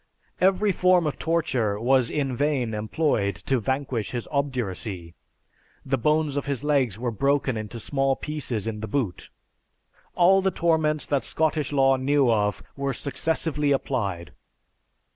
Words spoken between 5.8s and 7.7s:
the bones of his legs were broken